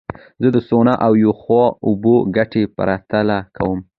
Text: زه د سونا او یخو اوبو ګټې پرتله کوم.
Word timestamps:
زه 0.41 0.49
د 0.55 0.57
سونا 0.69 0.93
او 1.05 1.11
یخو 1.25 1.63
اوبو 1.87 2.15
ګټې 2.35 2.63
پرتله 2.75 3.37
کوم. 3.57 3.79